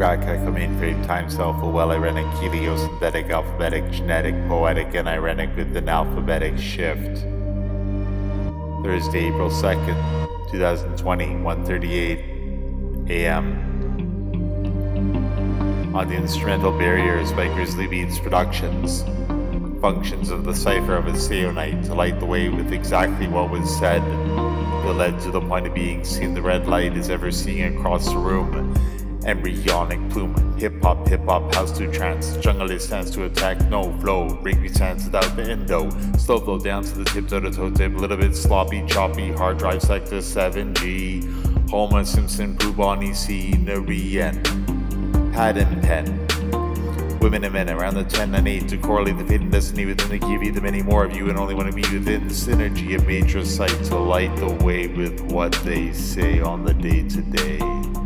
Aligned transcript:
Graka, 0.00 0.40
mainframe, 0.50 1.06
time 1.06 1.28
self, 1.28 1.62
a 1.62 1.68
well 1.68 1.88
irenic, 1.88 2.24
heliosynthetic, 2.36 3.28
alphabetic, 3.28 3.90
genetic, 3.90 4.34
poetic, 4.48 4.94
and 4.94 5.06
irenic 5.06 5.54
with 5.54 5.76
an 5.76 5.90
alphabetic 5.90 6.56
shift. 6.56 7.18
Thursday, 8.82 9.26
April 9.26 9.50
2nd, 9.50 10.50
2020, 10.50 11.26
1.38 11.26 13.10
a.m. 13.10 13.44
On 15.94 16.08
the 16.08 16.14
instrumental 16.14 16.72
barriers 16.72 17.30
by 17.32 17.48
GrizzlyBeatz 17.48 18.22
Productions, 18.22 19.04
functions 19.82 20.30
of 20.30 20.44
the 20.44 20.54
cipher 20.54 20.96
of 20.96 21.08
a 21.08 21.12
seonite 21.12 21.84
to 21.84 21.92
light 21.94 22.18
the 22.20 22.24
way 22.24 22.48
with 22.48 22.72
exactly 22.72 23.28
what 23.28 23.50
was 23.50 23.68
said 23.78 24.00
that 24.00 24.94
led 24.94 25.20
to 25.20 25.30
the 25.30 25.42
point 25.42 25.66
of 25.66 25.74
being 25.74 26.02
seen 26.04 26.32
the 26.32 26.40
red 26.40 26.66
light 26.66 26.96
is 26.96 27.10
ever 27.10 27.30
seeing 27.30 27.76
across 27.76 28.08
the 28.08 28.16
room. 28.16 28.74
Embryonic 29.26 30.08
plume, 30.08 30.56
hip 30.56 30.82
hop, 30.82 31.06
hip 31.06 31.22
hop, 31.26 31.54
house 31.54 31.76
to 31.76 31.90
trance, 31.92 32.36
jungle 32.38 32.70
is 32.70 32.84
stands 32.84 33.10
to 33.10 33.24
attack, 33.24 33.60
no 33.68 33.92
flow, 33.98 34.28
Rigby 34.42 34.68
stands 34.68 35.04
without 35.04 35.36
the 35.36 35.42
endo, 35.42 35.90
slow 36.16 36.40
flow 36.40 36.58
down 36.58 36.84
to 36.84 36.98
the 36.98 37.04
tip 37.04 37.28
to 37.28 37.38
the 37.38 37.50
toe 37.50 37.70
tip, 37.70 37.92
little 37.92 38.16
bit 38.16 38.34
sloppy, 38.34 38.82
choppy, 38.86 39.30
hard 39.30 39.58
drive 39.58 39.82
sector 39.82 40.18
7G, 40.18 41.68
Homer 41.68 42.04
Simpson, 42.04 42.56
Brubani 42.56 43.14
C, 43.14 43.52
Narian, 43.52 44.42
pad 45.34 45.58
and 45.58 45.82
pen. 45.82 46.26
Women 47.20 47.44
and 47.44 47.52
men 47.52 47.68
around 47.68 47.96
the 47.96 48.04
10 48.04 48.34
and 48.34 48.48
8 48.48 48.68
to 48.68 48.78
correlate 48.78 49.18
the 49.18 49.26
fate 49.26 49.42
and 49.42 49.52
destiny 49.52 49.84
within 49.84 50.18
the 50.18 50.26
you 50.26 50.50
the 50.50 50.62
many 50.62 50.80
more 50.82 51.04
of 51.04 51.14
you, 51.14 51.28
and 51.28 51.38
only 51.38 51.54
want 51.54 51.68
to 51.68 51.74
be 51.74 51.82
within 51.82 52.26
the 52.26 52.32
synergy 52.32 52.96
of 52.96 53.06
major 53.06 53.44
sight 53.44 53.84
to 53.84 53.98
light 53.98 54.34
the 54.36 54.48
way 54.64 54.86
with 54.86 55.20
what 55.30 55.52
they 55.62 55.92
say 55.92 56.40
on 56.40 56.64
the 56.64 56.72
day 56.72 57.06
to 57.06 57.20
day. 57.20 57.99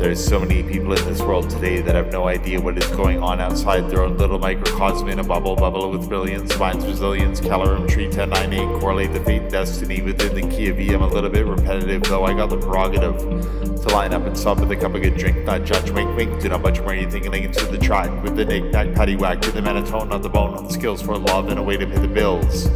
There's 0.00 0.24
so 0.24 0.40
many 0.40 0.62
people 0.62 0.94
in 0.94 1.04
this 1.04 1.20
world 1.20 1.50
today 1.50 1.82
that 1.82 1.94
have 1.94 2.10
no 2.10 2.26
idea 2.26 2.58
what 2.58 2.78
is 2.78 2.86
going 2.96 3.22
on 3.22 3.38
outside 3.38 3.90
their 3.90 4.02
own 4.02 4.16
little 4.16 4.38
microcosm 4.38 5.10
in 5.10 5.18
a 5.18 5.22
bubble, 5.22 5.54
bubble 5.54 5.90
with 5.90 6.08
brilliance, 6.08 6.50
finds 6.54 6.86
resilience, 6.86 7.38
calorum 7.38 7.86
tree 7.86 8.06
1098, 8.06 8.80
correlate 8.80 9.12
the 9.12 9.20
fate 9.20 9.50
destiny 9.50 10.00
within 10.00 10.34
the 10.34 10.56
key 10.56 10.70
of 10.70 10.80
E. 10.80 10.94
I'm 10.94 11.02
a 11.02 11.06
little 11.06 11.28
bit 11.28 11.44
repetitive, 11.44 12.02
though 12.04 12.24
I 12.24 12.32
got 12.32 12.48
the 12.48 12.56
prerogative 12.56 13.18
to 13.18 13.88
line 13.88 14.14
up 14.14 14.24
and 14.24 14.36
stop 14.36 14.58
with 14.58 14.70
a 14.70 14.76
cup 14.76 14.94
of 14.94 15.02
good 15.02 15.18
drink, 15.18 15.44
not 15.44 15.64
judge, 15.64 15.90
wink, 15.90 16.16
wink, 16.16 16.40
do 16.40 16.48
not 16.48 16.62
much 16.62 16.80
more 16.80 16.94
anything 16.94 17.30
into 17.34 17.66
the 17.66 17.76
track 17.76 18.10
with 18.22 18.36
the 18.36 18.44
knick 18.46 18.72
knack, 18.72 18.94
patty 18.94 19.16
whack, 19.16 19.42
to 19.42 19.52
the 19.52 19.60
monotone 19.60 20.10
on 20.12 20.22
the 20.22 20.30
bone, 20.30 20.54
on 20.54 20.64
the 20.64 20.72
skills 20.72 21.02
for 21.02 21.18
love 21.18 21.48
and 21.48 21.58
a 21.58 21.62
way 21.62 21.76
to 21.76 21.86
pay 21.86 21.98
the 21.98 22.08
bills. 22.08 22.70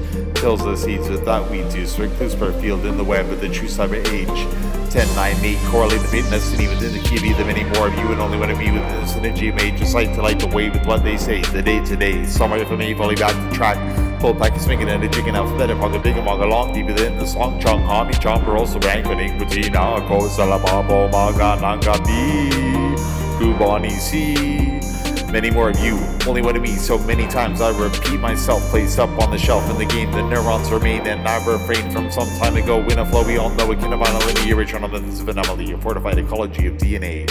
Tills 0.45 0.63
the 0.63 0.77
seeds 0.77 1.09
with 1.09 1.25
that 1.25 1.51
weed 1.51 1.71
juice, 1.71 1.99
recluse 1.99 2.35
per 2.35 2.53
field 2.61 2.85
in 2.85 2.99
the 2.99 3.03
web 3.03 3.31
of 3.31 3.41
the 3.41 3.49
true 3.49 3.67
cyber 3.67 3.97
age. 4.13 4.29
10, 4.93 5.17
9, 5.17 5.37
8, 5.43 5.59
correlate 5.71 6.03
the 6.03 6.09
fate 6.09 6.21
and 6.25 6.33
destiny 6.33 6.69
within 6.69 6.93
the 6.93 7.01
key 7.01 7.17
of 7.33 7.39
the 7.39 7.45
many 7.47 7.65
more 7.65 7.89
of 7.89 7.95
you, 7.95 8.13
and 8.13 8.21
only 8.21 8.37
one 8.37 8.51
of 8.51 8.61
you 8.61 8.75
with 8.75 8.83
the 8.83 9.07
synergy 9.07 9.49
of 9.49 9.55
major 9.55 9.87
sight 9.87 10.15
to 10.15 10.21
light 10.21 10.39
the 10.39 10.47
way 10.49 10.69
with 10.69 10.85
what 10.85 11.03
they 11.03 11.17
say, 11.17 11.41
the 11.41 11.63
day 11.63 11.83
to 11.87 11.97
day, 11.97 12.27
summer 12.27 12.63
for 12.67 12.77
me, 12.77 12.93
volley 12.93 13.15
back 13.15 13.33
to 13.33 13.57
track. 13.57 13.79
Full 14.21 14.35
pack 14.35 14.55
is 14.55 14.65
swinging 14.65 14.91
and 14.91 15.03
a 15.03 15.09
chicken 15.09 15.35
alphabet, 15.35 15.75
pocket 15.79 16.03
big 16.03 16.15
and 16.15 16.29
along 16.29 16.75
deep 16.75 16.89
within 16.89 17.17
the 17.17 17.25
song 17.25 17.59
chong, 17.59 17.81
hami 17.81 18.13
chomper, 18.13 18.59
also 18.59 18.79
rank 18.81 19.09
with 19.09 19.17
Igutina, 19.17 20.07
ko 20.07 20.29
salababo, 20.29 21.11
maga, 21.11 21.59
nanga, 21.59 21.95
si. 23.99 25.14
Many 25.35 25.51
more 25.51 25.69
of 25.69 25.81
you, 25.81 25.99
only 26.29 26.43
one 26.43 26.55
of 26.55 26.63
me, 26.63 26.77
so 26.77 26.97
many 26.97 27.27
times 27.27 27.61
I 27.61 27.77
repeat 27.77 28.21
myself, 28.21 28.63
placed 28.71 29.01
up 29.01 29.11
on 29.21 29.33
the 29.33 29.37
shelf 29.37 29.69
in 29.69 29.77
the 29.79 29.85
game. 29.85 30.13
The 30.13 30.23
neurons 30.23 30.71
remain 30.71 31.09
and 31.09 31.27
I 31.27 31.45
refrain 31.45 31.91
from 31.91 32.09
some 32.13 32.29
time 32.39 32.55
ago. 32.55 32.79
Win 32.81 33.01
a 33.01 33.05
flow, 33.05 33.27
we 33.27 33.37
all 33.37 33.51
know 33.51 33.73
it 33.73 33.81
can 33.81 33.93
a 33.93 33.97
linear 33.97 34.55
return 34.55 34.85
on 34.85 34.93
this 34.93 35.19
anomaly, 35.23 35.73
a 35.73 35.79
fortified 35.79 36.19
ecology 36.19 36.69
of 36.69 36.75
DNA. 36.75 37.29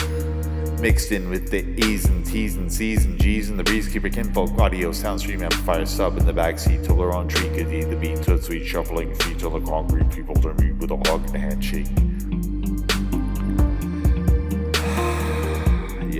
Mixed 0.81 1.13
in 1.13 1.29
with 1.29 1.49
the 1.49 1.59
A's 1.81 2.03
and 2.03 2.25
T's 2.25 2.57
and 2.57 2.69
C's 2.69 3.05
and 3.05 3.17
G's 3.21 3.49
and 3.49 3.57
the 3.57 3.63
Breezekeeper 3.63 4.13
Kinfolk 4.13 4.51
audio 4.59 4.89
soundstream 4.89 5.41
amplifier 5.41 5.85
sub 5.85 6.17
in 6.17 6.25
the 6.25 6.33
backseat 6.33 6.85
till 6.85 6.97
they're 6.97 7.13
on 7.13 7.29
tree 7.29 7.47
goodie, 7.55 7.85
the 7.85 7.95
beat 7.95 8.21
to 8.23 8.33
a 8.33 8.41
sweet 8.41 8.65
shuffling 8.65 9.15
feet 9.15 9.39
till 9.39 9.51
the 9.51 9.65
concrete 9.65 10.09
people 10.11 10.35
turn 10.35 10.57
me 10.57 10.73
with 10.73 10.91
a 10.91 10.97
hug 11.09 11.25
and 11.27 11.35
a 11.37 11.39
handshake. 11.39 12.12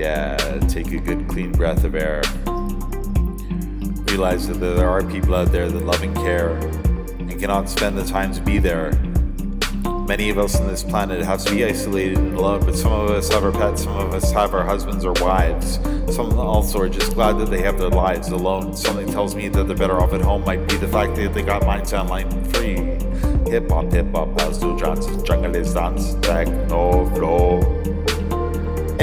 Yeah, 0.04 0.60
take 0.68 0.92
a 0.92 0.98
good 0.98 1.30
clean 1.30 1.54
breath 1.54 1.86
of 1.86 1.96
air. 1.96 2.22
Realize 4.12 4.50
that 4.50 4.60
there 4.60 4.90
are 4.90 5.02
people 5.02 5.34
out 5.34 5.50
there 5.54 5.70
that 5.70 5.86
love 5.86 6.04
and 6.04 6.14
care 6.18 6.58
and 7.20 7.40
cannot 7.40 7.70
spend 7.70 7.98
the 7.98 8.04
time 8.04 8.34
to 8.34 8.42
be 8.42 8.60
there. 8.60 8.92
Many 10.06 10.30
of 10.30 10.38
us 10.38 10.60
on 10.60 10.68
this 10.68 10.84
planet 10.84 11.24
have 11.24 11.42
to 11.46 11.52
be 11.52 11.64
isolated 11.64 12.18
and 12.18 12.36
alone, 12.36 12.66
but 12.66 12.76
some 12.76 12.92
of 12.92 13.12
us 13.12 13.30
have 13.30 13.46
our 13.46 13.54
pets, 13.54 13.84
some 13.84 13.96
of 13.96 14.14
us 14.14 14.30
have 14.34 14.54
our 14.54 14.66
husbands 14.66 15.06
or 15.06 15.14
wives. 15.22 15.80
Some 16.14 16.38
also 16.38 16.82
are 16.82 16.90
just 16.90 17.14
glad 17.14 17.40
that 17.40 17.50
they 17.50 17.62
have 17.62 17.80
their 17.80 17.90
lives 17.90 18.28
alone. 18.28 18.76
Something 18.76 19.08
tells 19.08 19.36
me 19.36 19.48
that 19.48 19.68
they're 19.68 19.78
better 19.78 20.02
off 20.02 20.12
at 20.12 20.20
home 20.20 20.44
might 20.44 20.68
be 20.68 20.76
the 20.76 20.90
fact 20.90 21.16
that 21.16 21.34
they 21.34 21.44
got 21.44 21.66
minds 21.66 21.94
online 21.94 22.30
free. 22.52 22.76
Hip 23.50 23.70
hop, 23.70 23.90
hip 23.94 24.12
hop, 24.12 24.38
Pastor 24.38 24.76
Johnson, 24.76 25.24
jungle 25.24 25.56
is 25.56 25.74
dance, 25.74 26.16
techno 26.16 27.10
flow. 27.16 27.93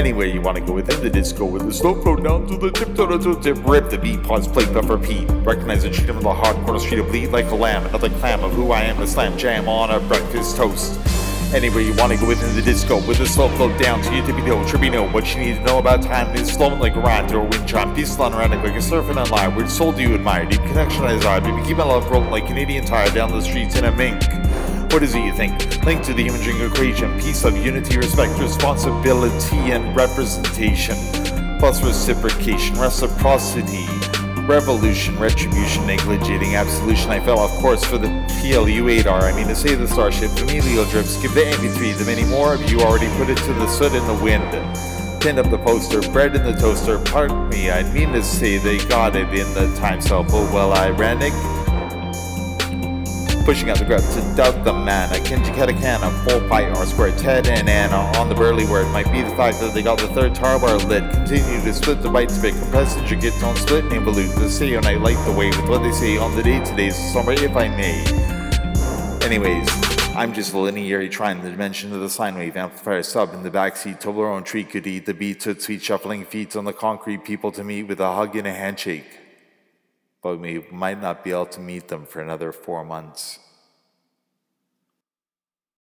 Anywhere 0.01 0.25
you 0.25 0.41
want 0.41 0.57
to 0.57 0.63
go 0.63 0.73
within 0.73 0.99
the 1.03 1.11
disco 1.11 1.45
with 1.45 1.63
the 1.63 1.71
slow 1.71 1.93
flow 2.01 2.15
down 2.15 2.47
to 2.47 2.57
the 2.57 2.71
tip 2.71 2.95
to 2.95 3.05
the 3.05 3.39
tip. 3.39 3.63
Rip 3.63 3.91
the 3.91 3.99
beat, 3.99 4.23
pause, 4.23 4.47
play, 4.47 4.65
buff, 4.73 4.89
repeat. 4.89 5.29
Recognize 5.45 5.83
the 5.83 5.91
treat 5.91 6.09
of 6.09 6.23
the 6.23 6.33
hard 6.33 6.55
corner 6.65 6.79
street 6.79 7.01
of 7.01 7.07
bleed 7.09 7.27
like 7.27 7.45
a 7.51 7.55
lamb. 7.55 7.85
Another 7.85 8.09
clam 8.09 8.43
of 8.43 8.51
who 8.53 8.71
I 8.71 8.81
am, 8.81 8.97
the 8.97 9.05
slam 9.05 9.37
jam 9.37 9.69
on 9.69 9.91
a 9.91 9.99
breakfast 9.99 10.57
toast. 10.57 10.99
Anywhere 11.53 11.81
you 11.81 11.93
want 11.97 12.11
to 12.11 12.17
go 12.17 12.27
within 12.27 12.55
the 12.55 12.63
disco 12.63 12.95
with 13.07 13.19
the 13.19 13.27
slow 13.27 13.47
flow 13.49 13.69
down 13.77 14.01
to 14.01 14.15
your 14.15 14.25
tippy 14.25 14.41
toe. 14.41 14.63
Trippy 14.65 15.13
what 15.13 15.35
you 15.35 15.39
need 15.39 15.57
to 15.57 15.63
know 15.65 15.77
about 15.77 16.01
time 16.01 16.35
is 16.35 16.49
flowing 16.49 16.79
like 16.79 16.95
a 16.95 16.99
rhyme 16.99 17.27
through 17.27 17.41
a 17.41 17.47
wind 17.49 17.67
chime. 17.67 17.93
Peaceful 17.93 18.25
and 18.25 18.33
erratic 18.33 18.63
like 18.63 18.73
a 18.73 18.77
surfing 18.77 19.23
online. 19.23 19.55
Which 19.55 19.67
soul 19.67 19.91
do 19.91 20.01
you 20.01 20.15
admire? 20.15 20.47
Deep 20.47 20.61
connection 20.61 21.03
I 21.03 21.11
desire. 21.11 21.41
Baby, 21.41 21.61
keep 21.63 21.77
my 21.77 21.83
love 21.83 22.09
rolling 22.09 22.31
like 22.31 22.47
Canadian 22.47 22.85
tire 22.85 23.11
down 23.11 23.29
the 23.29 23.41
streets 23.41 23.77
in 23.77 23.85
a 23.85 23.91
mink. 23.91 24.19
What 24.91 25.03
is 25.03 25.15
it 25.15 25.23
you 25.23 25.31
think? 25.31 25.85
Link 25.85 26.03
to 26.03 26.13
the 26.13 26.27
imaging 26.27 26.59
equation, 26.59 27.17
peace 27.17 27.45
of 27.45 27.55
unity, 27.55 27.97
respect, 27.97 28.37
responsibility, 28.37 29.71
and 29.71 29.95
representation, 29.95 30.97
plus 31.59 31.81
reciprocation, 31.81 32.77
reciprocity, 32.77 33.87
revolution, 34.41 35.17
retribution, 35.17 35.83
negligating 35.83 36.59
absolution. 36.59 37.09
I 37.09 37.21
fell 37.21 37.39
off 37.39 37.51
course 37.61 37.85
for 37.85 37.97
the 37.97 38.09
PLU 38.41 38.83
8R. 39.01 39.31
I 39.31 39.33
mean 39.33 39.47
to 39.47 39.55
say 39.55 39.75
the 39.75 39.87
starship, 39.87 40.29
familial 40.31 40.83
drips, 40.83 41.21
give 41.21 41.33
the 41.35 41.43
MP3. 41.43 41.97
The 41.97 42.03
many 42.03 42.25
more 42.25 42.53
of 42.53 42.69
you 42.69 42.81
already 42.81 43.07
put 43.15 43.29
it 43.29 43.37
to 43.37 43.53
the 43.53 43.67
soot 43.67 43.93
in 43.93 44.05
the 44.07 44.21
wind. 44.21 44.43
Pinned 45.21 45.39
up 45.39 45.49
the 45.49 45.57
poster, 45.59 46.01
bread 46.11 46.35
in 46.35 46.43
the 46.43 46.51
toaster. 46.51 46.99
Pardon 46.99 47.47
me, 47.47 47.71
I 47.71 47.83
mean 47.93 48.11
to 48.11 48.21
say 48.21 48.57
they 48.57 48.77
got 48.87 49.15
it 49.15 49.29
in 49.29 49.53
the 49.53 49.73
time 49.79 50.01
cell. 50.01 50.25
Oh 50.29 50.53
well, 50.53 50.73
ironic 50.73 51.31
pushing 53.51 53.69
out 53.69 53.79
the 53.79 53.83
grub 53.83 53.99
to 53.99 54.21
doubt 54.37 54.63
the 54.63 54.71
man. 54.71 55.09
A 55.09 55.17
Kenji 55.17 55.53
Katakana, 55.53 56.09
full 56.23 56.39
pie 56.47 56.69
R 56.69 56.85
square, 56.85 57.11
Ted 57.17 57.47
and 57.47 57.67
Anna 57.67 57.97
on 58.17 58.29
the 58.29 58.35
burly 58.35 58.65
word. 58.65 58.87
Might 58.93 59.11
be 59.11 59.21
the 59.23 59.35
fact 59.35 59.59
that 59.59 59.73
they 59.73 59.81
got 59.83 59.99
the 59.99 60.07
third 60.07 60.33
tar 60.33 60.57
bar 60.57 60.77
lit. 60.77 61.03
Continue 61.11 61.59
to 61.59 61.73
split 61.73 62.01
the 62.01 62.09
bites 62.09 62.37
bit, 62.37 62.53
compress 62.53 62.95
it, 62.95 63.11
you 63.11 63.17
get 63.17 63.33
on 63.43 63.57
split 63.57 63.83
and. 63.91 64.01
The 64.07 64.49
say 64.49 64.73
and 64.75 64.85
I 64.85 64.95
like 64.95 65.17
the 65.25 65.33
way 65.33 65.49
with 65.49 65.67
what 65.67 65.83
they 65.83 65.91
say 65.91 66.17
on 66.17 66.33
the 66.33 66.41
day 66.41 66.63
today's 66.63 66.95
summer, 67.11 67.33
if 67.33 67.55
I 67.57 67.67
may. 67.67 67.99
Anyways, 69.25 69.67
I'm 70.15 70.33
just 70.33 70.53
linearly 70.53 71.11
trying 71.11 71.41
the 71.41 71.51
dimension 71.51 71.93
of 71.93 71.99
the 71.99 72.09
sine 72.09 72.35
wave 72.35 72.55
amplifier 72.55 73.03
sub 73.03 73.33
in 73.33 73.43
the 73.43 73.51
backseat. 73.51 74.01
Toblerone 74.01 74.45
treat 74.45 74.69
could 74.69 74.87
eat 74.87 75.05
the 75.05 75.13
beat 75.13 75.41
to 75.41 75.59
sweet 75.59 75.83
shuffling 75.83 76.23
feet 76.23 76.55
on 76.55 76.63
the 76.63 76.73
concrete 76.73 77.25
people 77.25 77.51
to 77.51 77.65
meet 77.65 77.83
with 77.83 77.99
a 77.99 78.13
hug 78.13 78.33
and 78.37 78.47
a 78.47 78.53
handshake 78.53 79.20
but 80.21 80.37
we 80.37 80.65
might 80.71 81.01
not 81.01 81.23
be 81.23 81.31
able 81.31 81.45
to 81.47 81.59
meet 81.59 81.87
them 81.87 82.05
for 82.05 82.21
another 82.21 82.51
four 82.51 82.83
months. 82.83 83.39